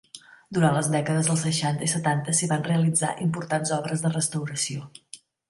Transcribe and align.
Durant 0.57 0.77
les 0.77 0.87
dècades 0.95 1.29
dels 1.31 1.43
seixanta 1.47 1.85
i 1.87 1.89
setanta 1.91 2.35
s'hi 2.39 2.49
van 2.53 2.65
realitzar 2.69 3.11
importants 3.27 3.75
obres 3.79 4.05
de 4.09 4.15
restauració. 4.19 4.91